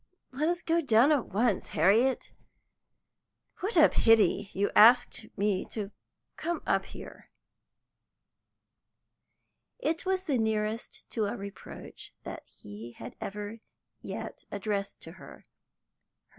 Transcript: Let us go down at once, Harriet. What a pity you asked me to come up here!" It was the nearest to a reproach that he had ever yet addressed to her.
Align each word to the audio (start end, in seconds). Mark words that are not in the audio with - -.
Let 0.31 0.49
us 0.49 0.63
go 0.63 0.81
down 0.81 1.11
at 1.11 1.27
once, 1.27 1.69
Harriet. 1.77 2.31
What 3.59 3.77
a 3.77 3.87
pity 3.87 4.49
you 4.51 4.71
asked 4.75 5.27
me 5.37 5.63
to 5.65 5.91
come 6.37 6.63
up 6.65 6.85
here!" 6.85 7.29
It 9.77 10.03
was 10.03 10.23
the 10.23 10.39
nearest 10.39 11.07
to 11.11 11.25
a 11.25 11.37
reproach 11.37 12.15
that 12.23 12.41
he 12.47 12.93
had 12.93 13.15
ever 13.21 13.59
yet 14.01 14.43
addressed 14.49 15.01
to 15.01 15.11
her. 15.11 15.43